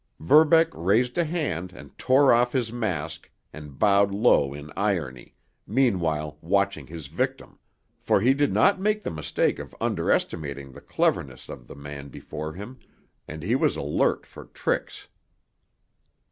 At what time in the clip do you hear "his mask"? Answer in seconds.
2.53-3.29